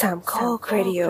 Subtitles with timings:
[0.00, 1.00] สามข้อครดิโอ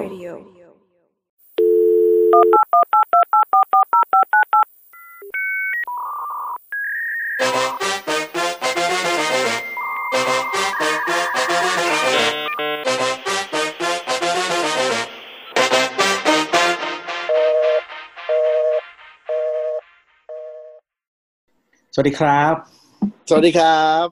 [21.94, 22.54] สวัสดีครับ
[23.28, 24.04] สวัสดีครับ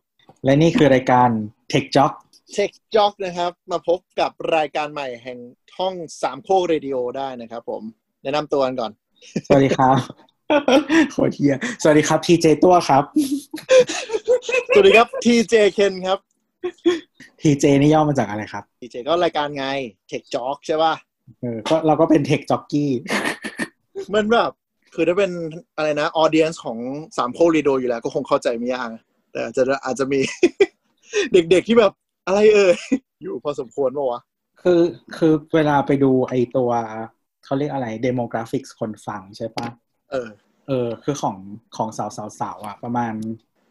[0.44, 1.28] และนี่คือรายการ
[1.72, 2.12] Tech Jock
[2.54, 5.38] Tech j o c นะครับ มาพบกับรายการใหม่แห่ง
[5.74, 7.82] ท่องสามโคกเรดิโอได้นะครับผม
[8.22, 8.92] แนะนำตัวกันก่อน
[9.46, 9.96] สวัสดีครับ
[11.12, 13.04] โคตรเฮียสวัสดีครับทีเจตัวครับ
[14.68, 16.18] สวัสดีครับ TJ เคนครับ
[17.40, 19.64] ทีเจนี่ย่อมาจากอะไรครับ TJ ก็รายการไง
[20.10, 20.94] Tech j o c ใช่ป่ะ
[21.40, 22.88] เออก็เราก็เป็น Tech Jockey
[24.14, 24.50] มันแบบ
[24.94, 25.30] คือถ้าเป็น
[25.76, 26.78] อะไรนะ audience ของ
[27.16, 28.88] สามโคกเรดิโออยู่แล้วก็คงเข้าใจไม่ยาก
[29.32, 30.20] แต่อาจจะอาจจะมี
[31.32, 31.92] เด็กๆที่แบบ
[32.26, 32.76] อะไรเงี้ย
[33.22, 34.20] อยู่พอสมควรป่าวะ
[34.62, 34.80] คือ
[35.16, 36.70] คือเวลาไปดูไอตัว
[37.44, 39.68] เขาเรียกอะไร demographics คนฟังใช่ปะ
[40.10, 40.28] เออ
[40.68, 41.36] เออ คือของ
[41.76, 43.14] ของสาวสาวสาวๆอะ ประมาณ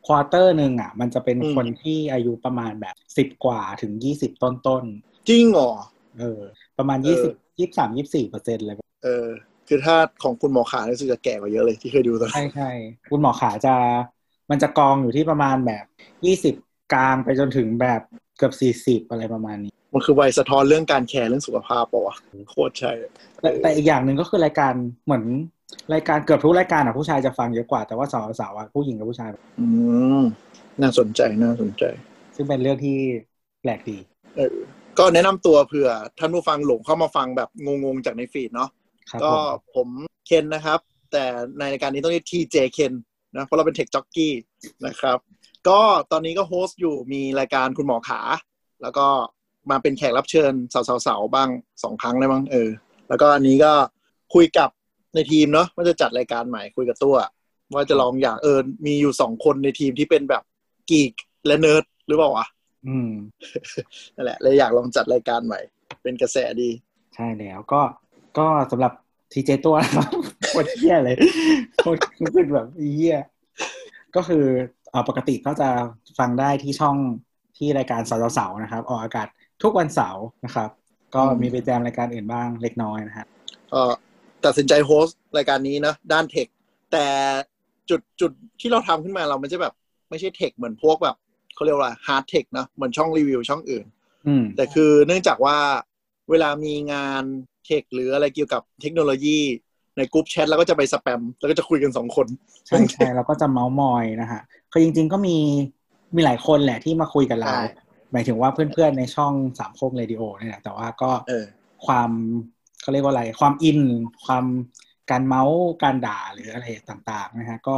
[0.05, 4.83] quarter หนึ่งอะ มันจะเป็นอืมคนที่อายุประมาณแบบสิบกว่าถึงยี่สิบต้นต้น
[5.29, 6.41] จริงเหรอๆเออ
[6.77, 9.27] ประมาณเอ่อยี่สิบยี่สามยี่สี่เปอร์เซ็นต์เลยเออ
[9.67, 12.65] คือถ้าของคุณหมอขารู้สึกจะแก่กว่าเยอะเลยที่เคยดูตอนนั้นใช่ใช่
[13.09, 13.69] คุณหมอขาจะ
[14.49, 15.85] มันจะกองอยู่ที่ประมาณแบบ
[16.25, 16.55] ยี่สิบ
[16.93, 18.01] กลางไปจนถึงแบบ
[18.37, 22.15] เกือบสี่สิบ40อะไรประมาณนี้ มันคือวัยสะท้อนเรื่องการแคร์เรื่องสุขภาพป่าวะ
[22.49, 22.91] โคตรใช่
[23.41, 24.73] แต่แต่อีกอย่างหนึ่งก็คือรายการ
[25.05, 25.23] เหมือน
[25.93, 29.65] รายการเกือบทุกรายการอะผู้ชายจะฟังเยอะกว่าแต่ว่าสาวสาวๆอะผู้หญิงกับผู้ชาย อื
[30.21, 30.23] ม
[30.81, 31.83] น่าสนใจน่าสนใจ
[32.35, 32.97] ซึ่งเป็นเรื่องที่
[33.61, 33.97] แปลกดี
[34.35, 34.55] เออ
[34.99, 38.69] ก็แนะนำตัวเผื่อท่านผู้ฟังหลงเข้ามาฟังแบบงงๆจากใน feed เนาะ
[39.11, 39.39] ครับก็ผม
[39.75, 39.87] ผม
[40.25, 40.79] เคนนะครับ
[41.11, 41.23] แต่
[41.59, 42.93] ในรายการนี้ต้องเรียก TJ เคน
[43.35, 44.33] นะเพราะเราเป็น tech jockey
[44.85, 45.17] นะครับ
[45.69, 45.79] ก็
[46.11, 48.21] ตอนนี้ก็ host อยู่มีรายการคุณหมอขา
[48.81, 49.07] แล้วก็
[49.69, 50.53] มาเป็นแขกรับเชิญ
[51.05, 51.49] สาวๆๆบ้าง
[51.83, 52.69] สองครั้งเลยมั้งเออ
[53.09, 53.73] แล้วก็อันนี้ก็
[54.33, 54.69] คุยกับ
[55.15, 57.15] ในทีมเนาะว่าจะจัดรายการใหม่คุยกับตัว
[57.73, 60.43] ว่าจะลองอยากเออมีอยู่สองคนในทีมที่เป็นแบบ
[60.89, 61.13] กีก
[61.47, 62.45] และเนิร์ดหรือเปล่าวะ
[62.87, 63.11] อืม
[64.15, 65.59] นั่นแหละเลยอยากลองจัดรายการใหม่
[66.03, 66.69] เป็นกระแสดี
[67.15, 67.81] ใช่แล้วก็
[68.37, 68.93] ก็สำหรับ
[69.31, 70.09] ทีเจตัวนะครับ
[70.47, 71.15] โคตรเฮี้ยเลย
[71.77, 73.19] โคตรคือแบบเฮี้ย
[74.15, 74.45] ก็คือ
[74.84, 75.69] เอ่อ ปกติก็จะ
[76.19, 76.97] ฟังได้ที่ช่อง
[77.57, 79.27] ที่รายการสาวสาวๆนะครับ ออกอากาศ
[79.63, 80.69] ทุกวันเสาร์นะครับ
[81.15, 83.27] ก็อืมมีไปแจมรายการอื่นบ้างเล็กน้อยนะฮะ
[83.73, 83.81] ก็
[84.45, 86.47] ตัดสินใจ host รายการนี้นะด้าน tech
[86.91, 87.07] แต่
[87.89, 89.73] จุดจุดที่เราทำขึ้นมาเราไม่ใช่แบบ
[90.09, 91.15] ไม่ใช่ tech เหมือนพวกแบบ
[91.55, 93.85] เขาเรียกว่า hard tech นะเหมือนช่องรีวิวช่องอื่น
[94.27, 95.57] อืมแต่คือเนื่องจากว่า
[96.29, 97.23] เวลามีงาน
[97.65, 99.39] tech หรืออะไรเกี่ยวกับเทคโนโลยี
[99.97, 102.27] ในกลุ่มแชทแล้วก็จะไปสแปม แล้วก็จะคุยกันสองคน
[102.67, 104.41] ใช่ใช่เราก็จะเมาส์มอยนะฮะ
[104.71, 105.37] คือจริง ๆ ก็มี
[106.15, 107.63] มีหลายคนแหละที่มาคุยกับเราใช่
[108.11, 111.45] หมายถึงว่าเพื่อนๆในช่องสามโคกเรดิโอเนี่ยแหละแต่ว่าก็เออ
[111.85, 112.09] ความ
[112.81, 113.79] เขาเรียกว่าอะไร ความอิน
[114.25, 114.45] ความ
[115.11, 117.77] การเมาส์การด่าหรืออะไรต่างๆนะฮะก็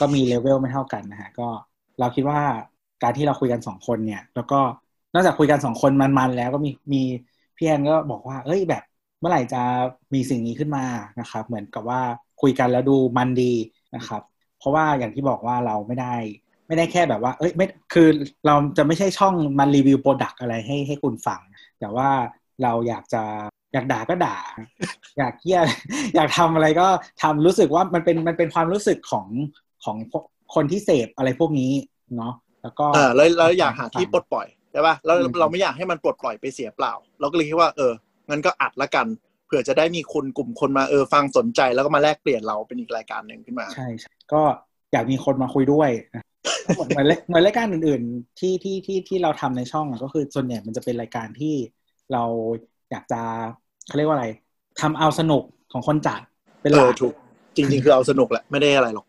[0.00, 1.48] ก็มีเลเวลไม่เท่ากันนะฮะก็
[2.00, 2.40] เราคิดว่า
[3.02, 4.60] การที่เราคุยกันสองคนเนี่ย แล้วก็
[5.14, 7.02] นอกจากคุยกันสองคนมันๆแล้วก็มีมี
[7.56, 8.82] พี่แอนก็บอกว่า เอ้ยแบบ
[9.22, 9.62] เมื่อไหร่จะ
[10.14, 10.84] มีสิ่งนี้ขึ้นมา
[11.20, 12.00] นะครับ เหมือนกับว่า
[12.42, 13.52] คุยกันแล้วดูมันดี
[13.96, 14.22] นะครับ
[14.58, 16.14] เพราะว่าอย่างที่บอกว่าเราไม่ได้
[16.66, 18.08] ไม่ได้แค่แบบว่า เอ้ยไม่คือ
[18.46, 21.40] เราจะไม่ใช่ช่องมันรีวิวโปรดักอะไรให้ให้คุณฟัง
[21.80, 22.08] แต่ว่า
[22.62, 23.22] เราอยากจะ
[23.72, 24.36] อยากด่าก็ด่า
[25.18, 25.62] อยากเยี่ย
[26.14, 26.86] อยากทำอะไรก็
[27.22, 29.26] ทำรู้สึกว่ามันเป็นมันเป็นความรู้สึกของ
[29.84, 29.96] ของ
[30.54, 31.72] คนที่เสพอะไรพวกนี้
[32.16, 37.92] เนาะแล้วก็เออแล้วแล้วอยากหาที่ปลดปล่อยใช่ป่ะแล้วอืมเราไม่อยากให้มันปลดปล่อยไปเสียเปล่า เราก็เลยคิดว่าเออ
[38.32, 39.06] งั้นก็อัดละกัน
[39.46, 44.42] เผื่อจะได้มีคนกลุ่มคนมาเออฟังสนใจแล้วก็มาแลกเปลี่ยนเราเป็นอีกรายการหนึ่งขึ้นมาใช่ใช่ก็
[44.92, 46.24] อยากมีคนมาคุยด้วยนะ
[46.76, 51.54] เหมือนเหมือนเหมือนรายการอื่น ๆ ที่ที่ที่ที่เราทำในช่องอะก็คือส่วนใหญ่มันจะเป็นรายการที่
[52.12, 52.24] เรา
[52.90, 53.20] อยากจะ
[53.86, 54.26] เขาเรียกว่าอะไร
[54.80, 56.20] ทำเอาสนุกของคนจัด
[56.62, 57.14] เป็นหเอลัอกถูก
[57.56, 59.06] จริง ๆ คือเอาสนุกแหละไม่ได้อะไรหรอก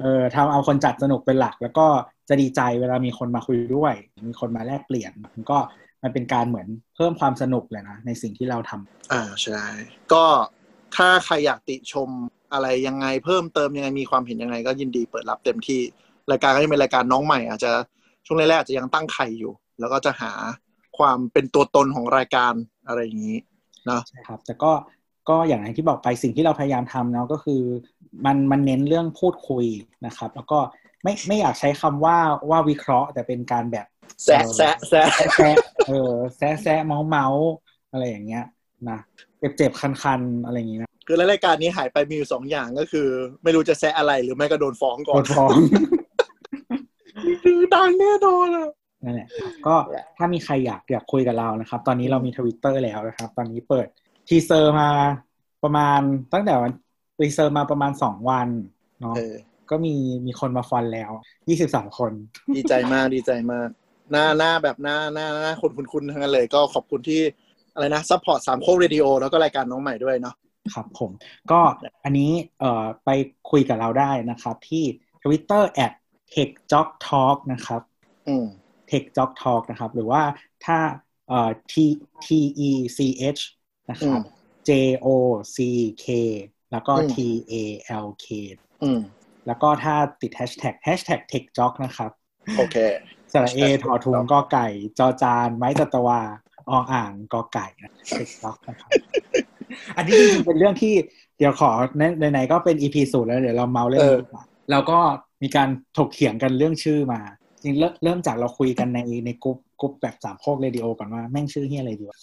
[0.00, 1.86] เออทำเอาคนจัดสนุกเป็นหลัก แล้วก็
[2.28, 3.94] จะดีใจเวลามีคนมาคุยด้วย
[4.28, 5.58] มีคนมาแลกเปลี่ยนมันก็
[6.02, 9.64] มันเป็นการเหมือนเพิ่มความสนุกเลยนะในสิ่งที่เราทำอ่าใช่
[10.12, 10.24] ก็
[10.96, 12.08] ถ้าใครอยากติชม
[12.52, 15.80] อะไรยังไงเพิ่มเติมยังไงมีความเห็นยังไง ก็ยินดีเปิดรับเต็มที่
[16.30, 17.72] รายการก็จะเป็นรายการน้องใหม่ อาจจะ
[18.26, 20.32] ช่วงแรกๆอาจจะยังตั้งไข่อยู่ แล้วก็จะหา
[20.98, 22.52] ความเป็นตัวตนของรายการ
[22.86, 23.38] อะไรอย่างนี้
[23.90, 24.72] นะใช่ครับ แต่ก็
[25.28, 27.62] ก็อย่างที่บอกไปสิ่งที่เราพยายามทำเนาะก็คือ
[28.26, 29.66] มันมันเน้นเรื่องพูดคุย
[30.06, 30.58] นะครับ แล้วก็
[31.02, 32.18] ไม่ไม่อยากใช้คำว่า
[32.50, 33.86] ว่าวิเคราะห์ แต่เป็นการแบบ
[34.24, 35.56] แซะแซะแซะแซะแซะ
[35.88, 37.50] เออแซะแซะเมาส์เมาส์
[37.92, 38.44] อะไรอย่างเงี้ย
[38.90, 38.98] นะ
[39.38, 43.08] เจ็บเจ็บคันคันๆอะไรอย่างงี้นะคือรายการนี้หายไปมีอยู่สองอย่างก็คือ
[43.42, 45.50] ไม่รู้จะแซะอะไรหรือไม่ก็โดนฟ้องก่โดอนนฟ้อง
[47.44, 48.68] คือดังแน่นอนอะ
[49.04, 49.74] นั่นแหละครับก็
[50.16, 53.86] ถ้ามีใครอยากอยากคุยกับเรานะครับ ตอนนี้เรามีทวิตเตอร์แล้วนะครับ ตอนนี้เปิด
[54.28, 54.88] teaser มา
[55.62, 56.00] ประมาณ
[56.32, 56.72] ตั้งแต่วัน
[57.18, 58.48] teaser มาประมาณสองวัน
[59.00, 59.34] เนาะเออ
[59.70, 59.94] ก็มี
[60.26, 61.10] มีคนมา follow แล้ว
[61.48, 62.12] ยี่สิบสามคน
[62.56, 63.68] ดีใจมากดีใจมาก
[64.10, 67.20] หน้าหน้าแบบหน้าหน้าหน้าคนคุ้นๆทั้งนั้นเลย ก็ขอบคุณที่
[67.74, 70.34] อะไรนะ support สามโคกเรดิโอแล้วก็รายการน้องใหม่ด้วยเนาะ
[70.74, 71.10] ครับผม
[71.50, 71.60] ก็
[72.04, 73.10] อันนี้เอ่อไป
[73.50, 74.84] คุยกับเราได้นะครับ ที่
[75.22, 75.92] Twitter at
[76.34, 77.82] techjocktalk นะครับ
[78.28, 78.46] อืม
[78.90, 80.22] techjocktalk นะครับ หรือว่า
[80.64, 80.78] ถ้า
[81.28, 81.74] เอ่อ t
[82.24, 82.26] t
[82.68, 82.98] e c
[83.38, 83.42] h
[83.90, 84.20] นะครับ
[84.68, 84.70] j
[85.04, 85.08] o
[85.54, 85.58] c
[86.04, 86.06] k
[86.72, 87.16] แล้วก็ t
[87.52, 87.54] a
[88.04, 88.26] l k
[88.82, 89.00] อืม
[89.46, 92.10] แล้วก็ถ้าติด hashtag hashtag techjock นะครับ
[92.58, 92.76] โอเค
[93.32, 94.66] สระเอทอทุงกอไก่
[94.98, 96.20] จอจาน ไม้ตะตะวา
[96.70, 98.90] ออ่างกอไก่นะ TikTok นะครับ
[99.96, 100.94] อันนี้จริงๆเป็นเรื่องที่
[101.38, 101.70] เดี๋ยวขอ
[102.20, 104.98] ในไหนๆก็เป็น EP สูตรแล้วเดี๋ยวเราเมาเรื่องนี้ดีกว่าแล้วก็
[105.42, 107.20] มีการถกเถียงกันเรื่องชื่อมา
[107.62, 112.18] จริงเริ่มเริ่มจากเราคุยกันในในกลุ่มกลุ่มแบบสามโคกเรดิโอก่อนว่าแม่งชื่อเฮียอะไรดีวะ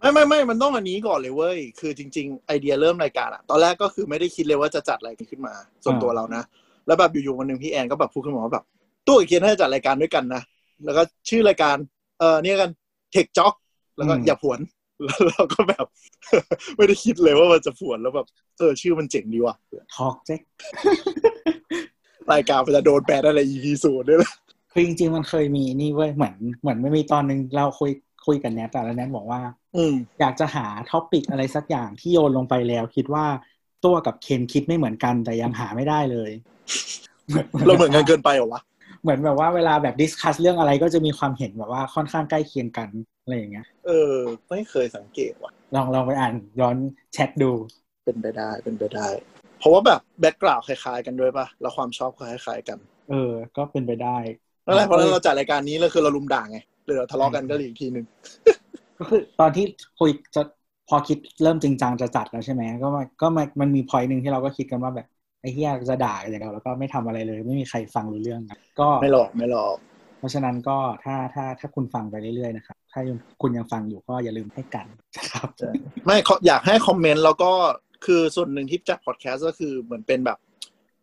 [0.00, 5.54] ไม่ไม่ไม่มันต้องอันนี้ก่อนเลยเว้ย คือจริง ๆ ไอเดียเริ่มรายการอะตอนแรกก็คือไม่ได้คิดเลยว่าจะจัดอะไรกันขึ้นมา
[5.84, 6.42] ส่วนตัวเรานะ
[6.86, 8.64] แล้วแบบอยู่ๆวันหนึ่งพี่แอนก็แบบพูดขึ้นมาว่าแบบ
[9.06, 10.42] ตู้กับเคียนน่าจะจัดรายการด้วยกันนะ
[10.84, 11.76] แล้วก็ชื่อรายการ
[12.18, 12.70] เออเนี่ยกัน
[13.12, 13.54] เทคจ็อก
[13.96, 14.60] แล้วก็อย่าผวน
[15.04, 15.86] แล้วเราก็แบบ
[16.76, 18.26] ไม่ได้คิดเลยว่ามันจะผวนแล้วแบบ
[18.58, 19.56] เออชื่อมันเจ๋งดีว่ะ
[19.96, 20.40] ทอกเจ๊ก
[22.32, 24.32] รายการมันจะโดนแบนอะไร EP ศูนย์ด้วยนะ
[24.72, 27.90] คือจริงๆมันเคยมีนี่เว้ยเหมือนเหมือนไม่มีตอนหนึ่งเราคุย
[28.26, 29.40] คุยกันแนทแต่แล้วแนทบอกว่า
[29.76, 33.26] อืมอยากจะหา topic อะไรสักอย่างที่โยนลงไปแล้ว คิดว่า
[33.84, 36.30] ตัวกับเคนคิดไม่เหมือนกันแต่ยังหาไม่ได้เลย
[37.66, 38.60] เราเหมือนกันเกินไปเหรอวะ
[39.06, 42.88] เหมือนแบบว่าเวลาแบบ discuss เรื่องอะไรก็จะมีความเห็นแบบว่าค่อนข้างใกล้เคียงกัน
[43.22, 44.14] อะไรอย่างเงี้ย เออ
[44.48, 46.76] ไม่เคยสังเกตว่ะ ลองลองไปอ่านย้อน
[47.12, 47.50] แชทดู
[48.04, 49.08] เป็นไปได้เป็นไปได้
[49.58, 52.78] เพราะว่าแบบ background คล้ายๆกันด้วยป่ะ แล้วความชอบก็คล้ายๆกัน
[53.10, 54.18] เออ ก็เป็นไปได้
[54.66, 58.06] นั่นแหละเพราะฉะนั้นเราจัดรายการนี้แล้วคือเราลุมด่าไงเดี๋ยวเราทะเลาะกันก็อีกทีหนึ่ง
[58.98, 59.64] ก็คือตอนที่
[60.00, 60.42] คุยจะ
[60.88, 69.76] พอคิดเริ่มจริงจังจะจัดแล้วใช่ไหมก็มาก็มามันมีพอยหนึ่งที่เราก็คิดกันว่าแบบไอ้เฮียจะด่าอย่างเดียวแล้วก็ไม่ทำอะไรเลย ไม่มีใครฟังรู้เรื่องนะก็ไม่หลอกไม่หลอก
[70.18, 74.86] เพราะฉะนั้นก็ถ้าถ้าถ้าคุณฟังไปเรื่อยๆนะครับถ้ายังคุณยังฟังอยู่ก็อย่าลืมให้กัน
[75.18, 75.48] นะครับ
[76.04, 77.50] ไม่ขออยากให้คอมเมนต์แล้วก็
[78.04, 80.38] คือส่วนหนึ่งที่จัดพอดแคสต์ก็คือเหมือนเป็นแบบ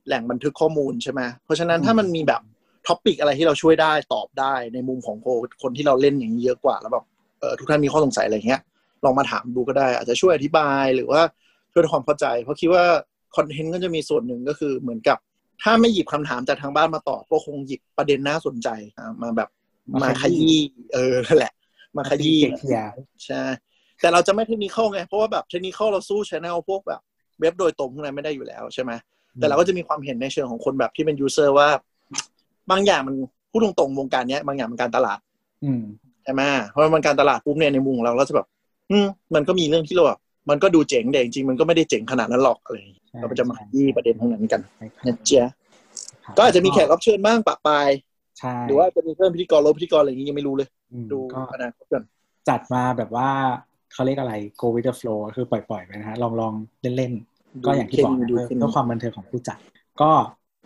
[0.07, 2.41] แหล่งบันทึกข้อมูลใช่ไหมเพราะฉะนั้นถ้ามันมีแบบ
[2.87, 5.17] topic อะไรที่เราช่วยได้ตอบได้ในมุมของ
[5.61, 7.05] คนที่เราเล่นอย่างนี้เยอะกว่า แล้วแบบ
[7.39, 8.61] เออทุกท่านมีข้อสงสัยอะไรเงี้ย
[9.05, 11.21] ลองมาถามดูก็ได้ อาจจะช่วยอธิบายหรือว่า
[11.71, 12.83] ช่วยทำความเข้าใจ เพราะคิดว่า
[13.35, 15.17] คอนเทนต์ก็จะมีส่วนหนึ่งก็คือเหมือนกับ
[15.63, 19.49] ถ้าไม่หยิบคำถามจากทางบ้านมาตอบก็คงหยิบประเด็นน่าสนใจอะมาแบบ
[20.01, 20.59] มาขยี้
[20.93, 21.53] เออนั่นแหละ
[21.97, 22.91] มาขยี้เคลียร์
[23.25, 23.43] ใช่
[24.01, 27.01] แต่เราจะไม่เทคนิคไงเพราะว่าแบบเทคนิคเราสู้ channel พวกแบบ
[27.39, 28.91] เว็บโดยตรงพวกนั้นไม่ได้อยู่แล้วใช่ไหม
[29.35, 31.67] แต่เราก็จะมีความเห็นในเชิงของคนแบบที่เป็นยูเซอร์ว่า
[32.71, 33.15] บางอย่างมัน
[33.51, 35.19] พูดตรงๆวงการเนี้ย บางอย่างมันการตลาด
[35.63, 35.83] อืม
[36.23, 38.47] ใช่ไหมเพราะมันการตลาดปุ๊บเนี่ยในมุมของเราเราจะแบบ
[38.91, 40.19] อืมมันก็มีเรื่องที่เราแบบ
[40.49, 45.49] มันก็ดูเจ๋งแต่จริงๆมันก็ไม่ได้เจ๋งขนาดนั้นหรอกอะไรอย่างเงี้ยใช่เราก็จะมายี่ประเด็นพวกนั้นกันใช่ครับนะเจ๊ะ
[46.37, 47.89] ก็อาจจะมีแขกรับเชิญบ้างปะปาย
[48.39, 52.03] ใช่หรือว่าจะมีเพิ่มพิธีกรลบพิธีกรอะไรอย่างงี้ยังไม่รู้เลยอืมดูก็อนาคตกัน
[52.49, 53.29] จัดมาแบบว่า
[53.93, 56.53] เขาเรียกอะไร go with the flow คือปล่อยๆไปนะฮะลองลอง
[56.97, 59.57] เล่นๆ ก็อย่างที่บอกนะดูเพื่อเคมีเพื่อความบันเทิงของผู้จัด
[60.01, 60.11] ก็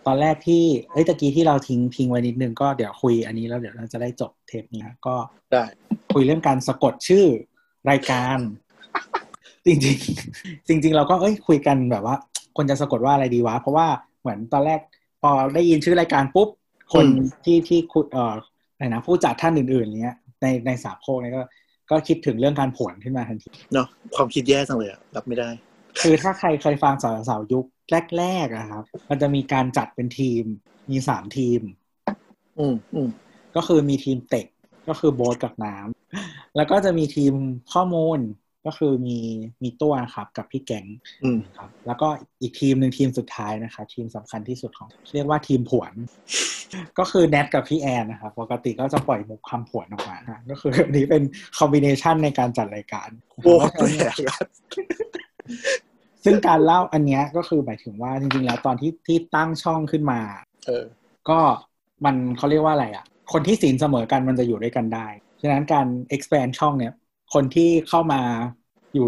[0.07, 5.15] ตอนแรกที่เอ้ยตะกี้ที่เราทิ้งทิ้งไว้นิดนึงก็เดี๋ยวคุยอันนี้แล้วเดี๋ยวเราจะได้จบเทปนี้นะก็
[5.51, 5.63] ได้
[6.13, 7.25] คุยเรื่องการสะกดชื่อ
[7.89, 8.37] รายการ
[9.67, 12.15] จริงๆจริงๆเราก็เอ้ยคุยกันแบบว่า
[12.55, 13.87] ควรจะสะกดว่าอะไรดีวะ เพราะว่า
[14.21, 14.79] เหมือนตอนแรก
[15.21, 16.49] พอได้ยินชื่อรายการปุ๊บ
[16.93, 17.05] คน
[17.45, 18.35] ที่ที่คุเอ่อ
[18.75, 21.41] อะไรนะผู้จัดท่านอื่นๆเนี้ยในในสามโคกเนี่ยก็
[21.91, 25.49] ก็คิดถึงเรื่องการผวนขึ้นมาทันทีเนาะความคิดแย่จังเลยอะรับไม่ได้
[26.01, 27.65] คือถ้าใครเคยฟังสาวสาวๆยุค
[28.17, 30.43] แรกๆอะครับ มันจะมีการจัดเป็นทีม
[30.89, 31.61] มีสามทีม
[32.59, 33.09] อืมอืม
[33.55, 34.45] ก็คือมีทีมเตะ
[34.87, 37.33] ก็คือโบ๊ทกับน้ำแล้วก็จะมีทีม
[37.73, 38.19] ข้อมูล
[38.67, 39.17] ก็คือมี
[39.63, 40.85] มีตัวนะครับกับพี่แกง
[41.23, 42.07] อืมครับแล้วก็
[42.41, 45.93] อีกทีมหนึ่งทีมสุดท้ายนะครับทีมสำคัญที่สุดของเรียกว่าทีมผวน
[46.99, 51.23] ก็คือแนทกับพี่แอนนะครับปกติก็จะปล่อยมุกคำผวนออกมานะก็คืออันนี้เป็น
[51.57, 53.09] คอมบิเนชันในการจัดรายการ
[53.43, 54.37] โอ้เพราะฉะแปนั้นลเนี่ยกอะ
[56.23, 60.19] ซึ่งการเล่าอันเนี้ยก็คือหมายถึงว่าจริงๆ แล้วตอนที่ที่ตั้งช่องขึ้นมา
[60.67, 60.85] เออ
[61.29, 61.39] ก็
[62.05, 65.07] มันเขาเรียกว่าอะไรอะ คนที่ศีลเสมอกันมันจะอยู่ด้วยกันได้
[65.41, 66.93] ฉะนั้นการ expand ช่องเนี่ย
[67.33, 68.21] คนที่เข้ามา
[68.95, 69.07] อยู่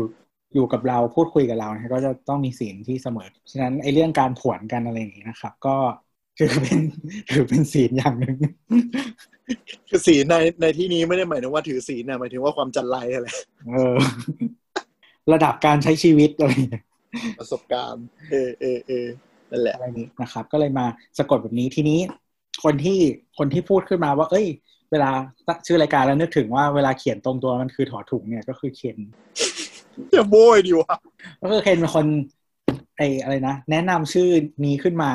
[0.55, 5.75] อยู่กับเราพูดคุยกับเราเนี่ยก็จะต้องมีศีลที่เสมอ ฉะนั้นไอ้เรื่องการผวนกันอะไรอย่างนี้นะครับ ก็
[6.37, 6.79] ถือเป็น
[7.29, 8.37] ถือเป็นศีลอย่างหนึ่ง
[9.89, 13.27] คือศีลในในที่นี้ไม่ได้หมายถึงว่าถือศีลนะหมายถึงว่าความจันไรอะไร
[13.71, 13.95] เออ
[15.33, 16.83] ระดับการใช้ชีวิตอะไรอย่างเงี้ย
[17.39, 19.05] ประสบการณ์ เออเออเออ
[19.51, 20.85] นั่นแหละอะไรนี้นะครับ ก็เลยมา
[21.17, 21.99] สะกดแบบนี้ทีนี้
[22.63, 22.99] คนที่
[23.37, 24.47] คนที่พูดขึ้นมาว่า เอ้ย
[24.91, 25.09] เวลา
[25.67, 28.97] ชื่อรายการแล้วนึกถึงว่าเวลาเขียนตรงตัวมันคือถอถุงเนี่ยก็คือเคน
[30.11, 30.95] อย่าโบยดิวะ
[31.41, 32.05] ก็คือเคนเป็นคน
[32.97, 34.29] ไออะไรนะแนะนำชื่อ
[34.65, 35.11] นี้ขึ้นมา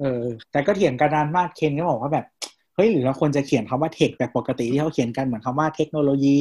[0.00, 2.26] เออ แต่ก็เถียงกันนานมากเคนก็บอกว่าแบบ
[2.74, 6.40] เฮ้ยหรือเราควรจะเขียนคำว่าเทคแบบปกติที่เขาเขียนกันเหมือนคำว่าเทคโนโลยี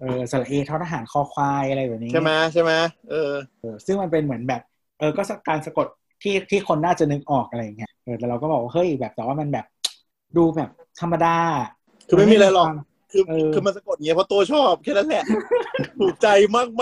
[0.00, 2.72] เออสระเอทอทหารคอควายอะไรแบบนี้ใช่ไหมใช่ไหม
[3.10, 4.62] เออเออ ซึ่งมันเป็นเหมือนแบบ
[4.98, 5.86] เออก็การสะกด
[6.22, 9.66] ที่ที่คนน่าจะนึกออกอะไรอย่างเงี้ยเออแต่เราก็บอกว่าเฮ้ยแบบแต่ว่ามันแบบ
[10.36, 11.36] ดูแบบธรรมดา
[12.08, 12.80] คือไม่มีอะไรหรอกน
[13.12, 15.24] คือเออคือมันสะกดอย่างเงี้ยเพราะตัวชอบแค่นั้นแหละ
[16.00, 16.28] ถูกใจ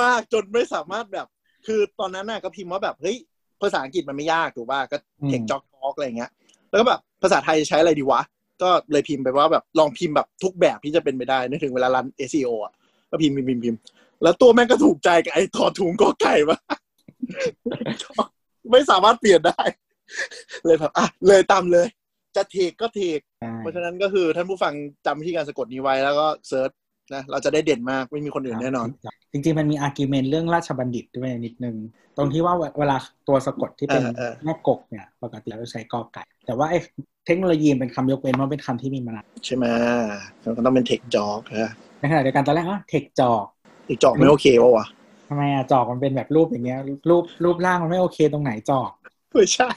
[0.01, 1.27] มากๆ จนไม่สามารถแบบ
[1.67, 3.17] คือตอนนั้นน่ะก็พิมพ์ว่าแบบเฮ้ย
[3.61, 4.97] ภาษาอังกฤษมันไม่ยากถูกป่ะก็
[5.29, 6.31] เทคจ็อกทอกอะไรอย่างเงี้ย
[6.71, 8.21] แล้วก็แบบภาษาไทยใช้อะไรดีวะ
[8.63, 12.73] ก็เลยพิมพ์ไปว่าแบบลองพิมพ์แบบทุกแบบที่จะเป็นไปได้นึกถึงเวลารัน SEO อะ
[13.11, 13.79] ก็พิมพ์พิมพ์พิมพ์พิมพ์
[14.23, 16.59] แล้วตัวแม่งก็ถูกใจกับไอ้ถอดถุงก็ไก่มา
[18.71, 19.63] ไม่สามารถเปลี่ยนได้
[20.65, 21.87] เลยแบบอะเลยตามเลย
[22.37, 24.75] จะ tech ก็ tech ใช่เพราะฉะนั้นก็คือท่านผู้ฟัง
[25.07, 26.71] จำวิธีการสะกดนี้ไว้แล้วก็ search
[27.15, 28.89] นะเราจะได้เด่นมากไม่มีคนอื่นแน่นอน
[29.33, 31.77] จริงๆ มันมี argument เรื่องราชบัณฑิตด้วยนิดนึง
[32.17, 32.97] ตรงที่ว่าเวลา
[33.29, 36.79] ตัวสะกดที่เป็นเออเออแม่กกเนี่ย ปกติเราจะใช้กอไก่ แต่ว่าไอ้
[37.27, 39.65] เทคโนโลยีมันเป็นคำยกเว้นว่าเป็นคำที่มีมานานใช่ไหม
[40.45, 43.47] มันก็ต้องเป็นเทคจอกนะในขณะเดียวกันตอนแรกว่าเทคจอก
[43.87, 44.87] เทคจอกไม่โอเควะวะ
[45.29, 48.91] ทำไมอะจอกมันเป็นแบบรูปอย่างเงี้ยรูปรูปร่างมันไม่โอเคตรงไหนจอก
[49.35, 49.71] ไม่ใช่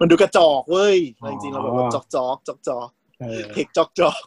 [0.00, 2.88] มันดูกระจอกเว้ยอ๋อจริงๆเราแบบว่าจอกจอกจอกจอก
[3.20, 4.22] เออเทคจอกจอก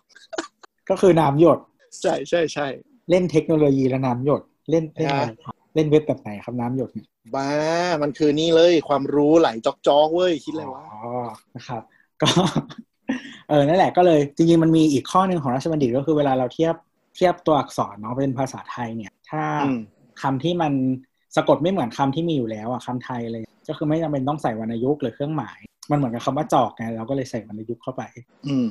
[0.89, 1.59] ก็คือน้ำหยด
[2.01, 2.67] ใช่ใช่ใช่
[3.09, 7.49] เล่นเทคโนโลยีและน้ำหยด เล่นเล่นอะไรฮะครับเล่นเว็บแบบไหนครับน้ำหยดเนี่ยบ้า
[8.01, 11.01] มันคือนี่เลยความรู้ไหลจอกจอกเว้ยคิดอะไรวะอ๋อ
[11.55, 11.81] นะครับ
[12.21, 12.29] ก็
[13.49, 16.75] เออนั่นแหละก็เลยจริงๆมันมีอีกข้อหนึ่งของราชบัณฑิตก็คือเวลาเราเทียบ
[17.15, 19.79] เทียบตัวอักษรเนาะเป็นภาษาไทยเนี่ย ถ้าอืม
[20.21, 20.73] คำที่มัน
[21.35, 25.59] สะกดไม่เหมือนคำที่มีอยู่แล้วอะคำไทยเลย ก็คือไม่จำเป็นต้องใส่วรรณยุกต์หรือเครื่องหมาย
[25.91, 28.03] มันเหมือนกับคำว่าจอกไงเราก็เลยใส่วรรณยุกต์เข้าไป
[28.47, 28.67] อืม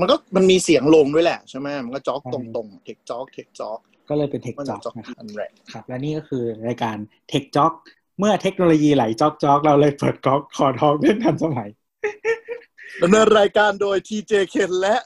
[0.00, 3.78] มันก็มันมีเสียงลงด้วยแหละใช่ไหมมันก็จอกใช่ตรงๆเทคจอกเทคจอก
[4.08, 6.96] ก็เลยเป็นเทคมันจจะอกจอกนะครับอันแรกครับ และนี่ก็คือรายการ
[7.28, 7.72] เทคจ็อก
[8.18, 11.70] เมื่อเทคโนโลยีไหลจอกจอกเราเลยเปิดก๊อกขอทองเรื่องทันสมัย
[13.02, 14.96] ดำเนินรายการโดย TJ เคนและ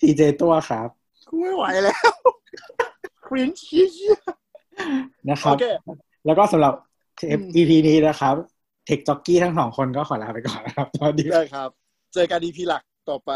[0.00, 0.88] ทีเจตัวครับ
[1.28, 2.12] กูไม่ไหวแล้ว
[3.26, 3.58] ครินช์
[3.92, 4.16] เชี่ย
[5.30, 5.64] นะคโอรับเค
[6.26, 6.74] แล้วก็สำหรับ
[7.16, 8.36] เทปอืม EP นี้นะครับ
[8.86, 11.70] เทคจ็อกกี้ทั้งสองคนก็ขอลาไปก่อนนะครับสวัสดีได้ครับ
[12.14, 13.30] เจอกันดีพีหลักต่อไป